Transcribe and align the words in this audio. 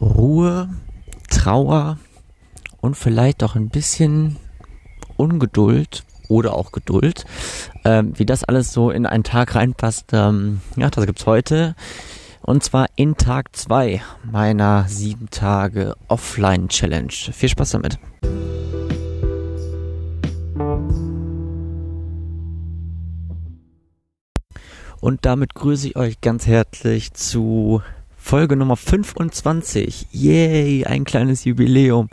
Ruhe, 0.00 0.68
Trauer 1.30 1.98
und 2.80 2.96
vielleicht 2.96 3.42
auch 3.42 3.54
ein 3.54 3.68
bisschen 3.68 4.36
Ungeduld 5.16 6.04
oder 6.28 6.54
auch 6.54 6.72
Geduld. 6.72 7.24
Ähm, 7.84 8.12
wie 8.16 8.26
das 8.26 8.44
alles 8.44 8.72
so 8.72 8.90
in 8.90 9.06
einen 9.06 9.24
Tag 9.24 9.54
reinpasst, 9.54 10.06
ähm, 10.12 10.60
ja, 10.76 10.90
das 10.90 11.06
gibt's 11.06 11.26
heute. 11.26 11.74
Und 12.40 12.62
zwar 12.62 12.88
in 12.96 13.16
Tag 13.16 13.56
2 13.56 14.02
meiner 14.22 14.84
7 14.86 15.30
Tage 15.30 15.94
Offline 16.08 16.68
Challenge. 16.68 17.12
Viel 17.12 17.48
Spaß 17.48 17.70
damit. 17.70 17.98
Und 25.00 25.26
damit 25.26 25.54
grüße 25.54 25.88
ich 25.88 25.96
euch 25.96 26.20
ganz 26.22 26.46
herzlich 26.46 27.12
zu 27.12 27.82
Folge 28.26 28.56
Nummer 28.56 28.76
25. 28.76 30.06
Yay, 30.10 30.86
ein 30.86 31.04
kleines 31.04 31.44
Jubiläum. 31.44 32.08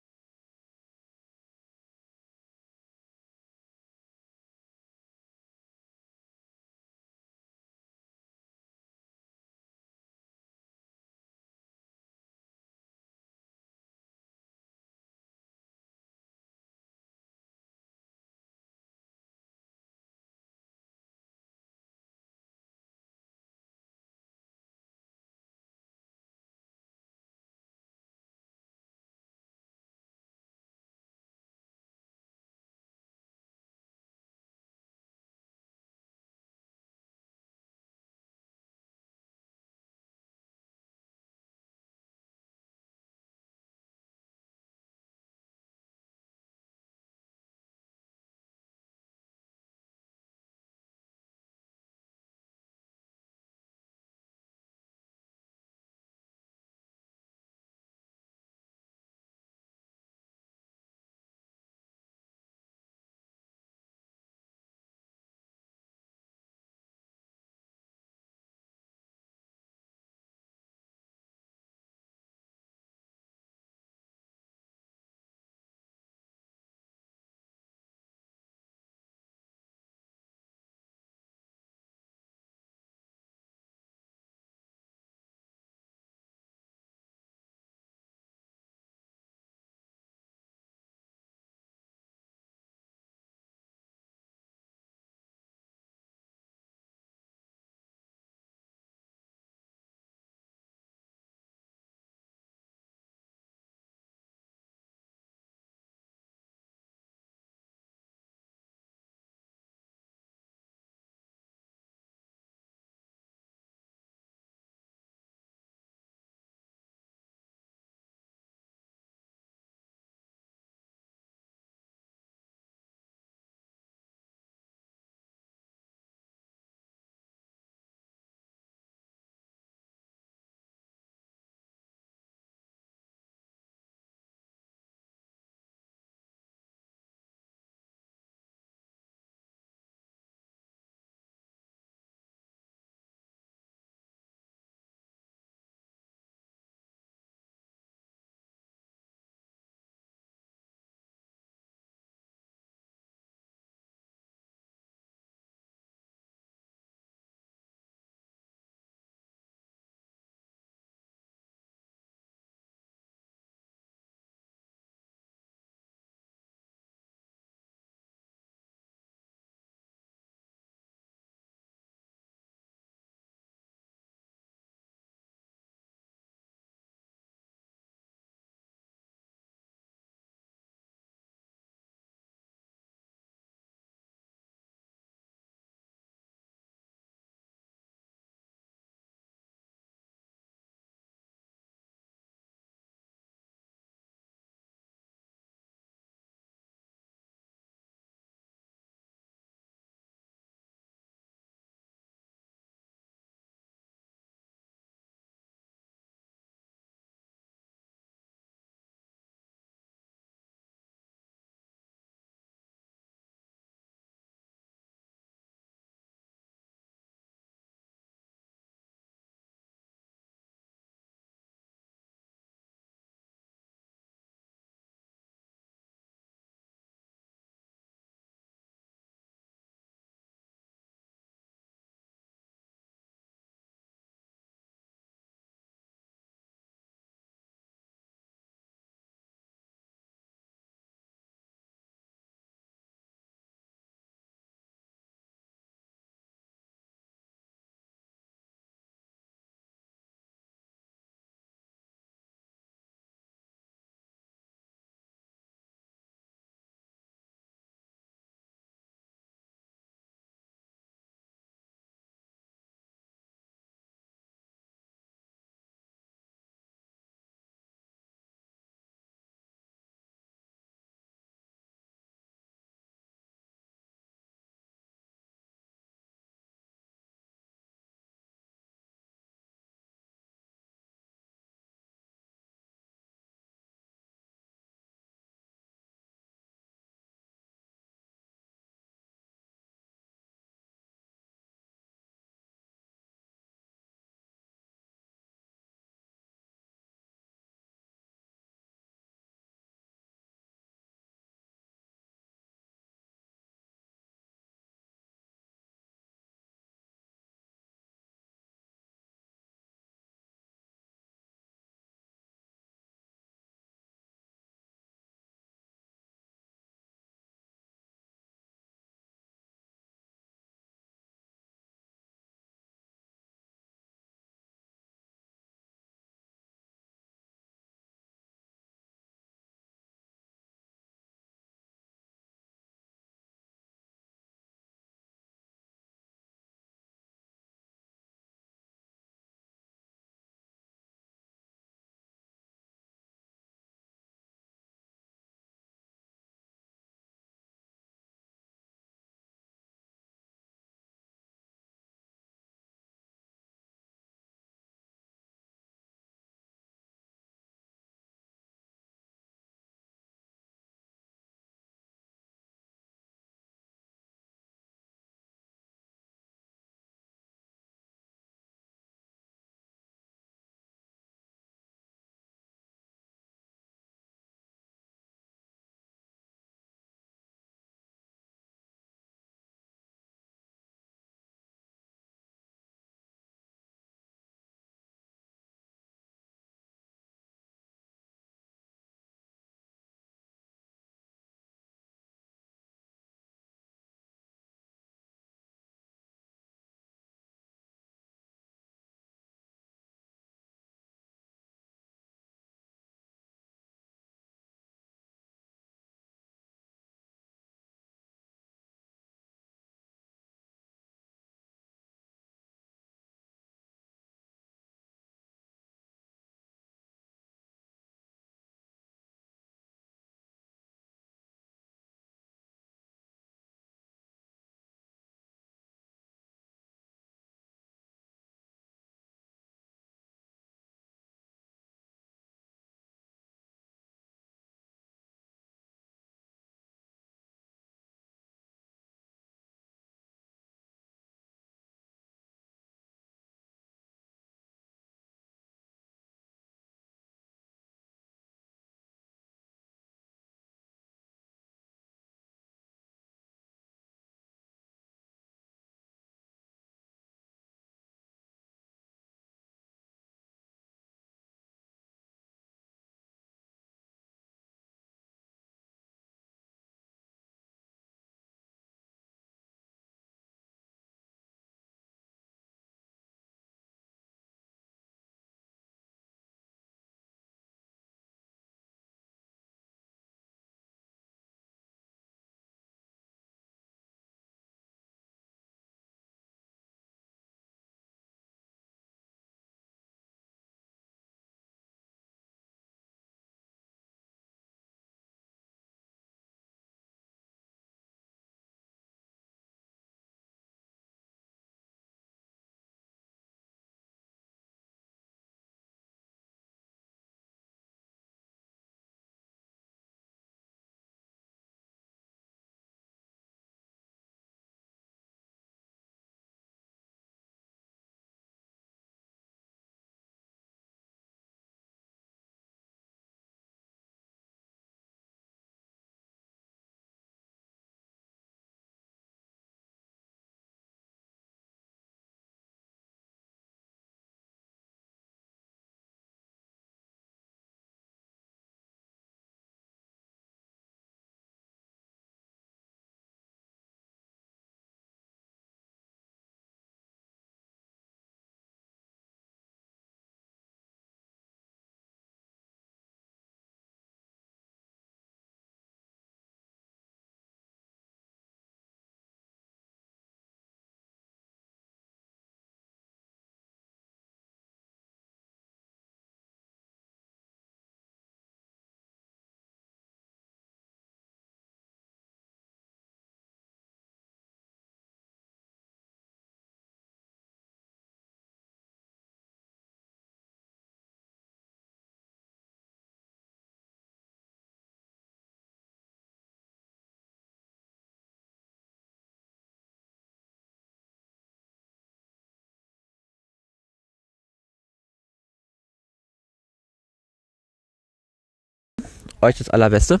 Euch 599.20 599.38
das 599.38 599.50
Allerbeste 599.50 600.00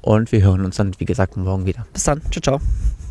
und 0.00 0.32
wir 0.32 0.42
hören 0.42 0.64
uns 0.64 0.76
dann, 0.76 0.92
wie 0.98 1.04
gesagt, 1.04 1.36
morgen 1.36 1.66
wieder. 1.66 1.86
Bis 1.92 2.04
dann. 2.04 2.20
Ciao, 2.30 2.40
ciao. 2.40 2.60